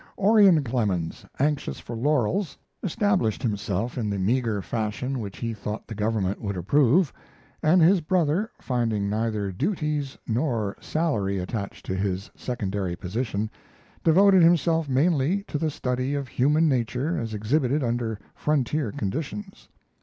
[0.17, 5.93] Orion Clemens, anxious for laurels, established himself in the meager fashion which he thought the
[5.93, 7.13] government would approve;
[7.61, 13.47] and his brother, finding neither duties nor salary attached to his secondary position,
[14.03, 19.67] devoted himself mainly to the study of human nature as exhibited under frontier conditions.